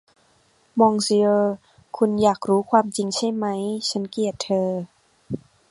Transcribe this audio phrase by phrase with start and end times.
[0.79, 1.53] มองซิเออร์
[1.97, 3.45] คุณอยากรู้ความจริงใช่ไหม
[3.89, 4.69] ฉันเกลียดเธอ